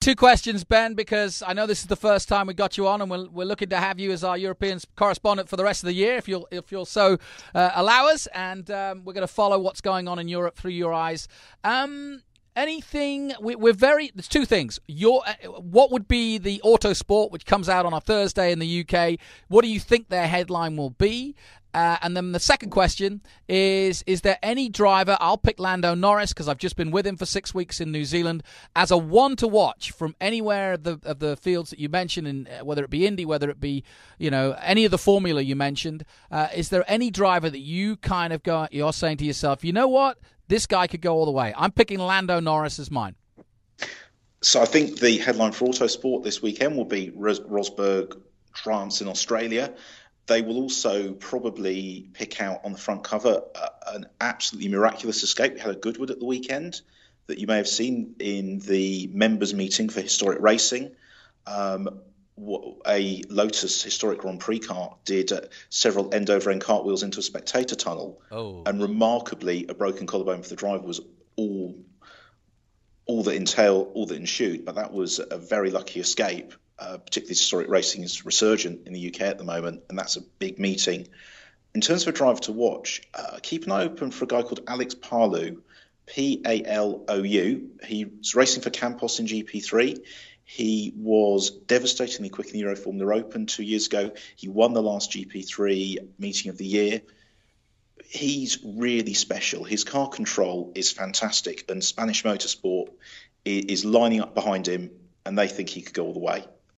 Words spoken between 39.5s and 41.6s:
you know what, this guy could go all the way?